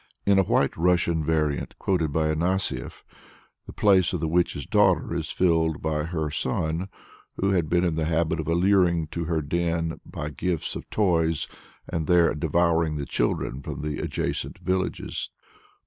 In 0.25 0.39
a 0.39 0.43
White 0.43 0.75
Russian 0.75 1.23
variant 1.23 1.77
quoted 1.77 2.11
by 2.11 2.29
Afanasief 2.33 2.71
(i. 3.03 3.03
p. 3.05 3.05
118), 3.05 3.05
the 3.67 3.73
place 3.73 4.13
of 4.13 4.19
the 4.19 4.27
witch's 4.27 4.65
daughter 4.65 5.13
is 5.13 5.29
filled 5.29 5.79
by 5.79 6.05
her 6.05 6.31
son, 6.31 6.89
who 7.35 7.51
had 7.51 7.69
been 7.69 7.83
in 7.83 7.93
the 7.93 8.05
habit 8.05 8.39
of 8.39 8.47
alluring 8.47 9.09
to 9.09 9.25
her 9.25 9.43
den 9.43 10.01
by 10.03 10.31
gifts 10.31 10.75
of 10.75 10.89
toys, 10.89 11.47
and 11.87 12.07
there 12.07 12.33
devouring, 12.33 12.95
the 12.97 13.05
children 13.05 13.61
from 13.61 13.83
the 13.83 13.99
adjacent 13.99 14.57
villages. 14.57 15.29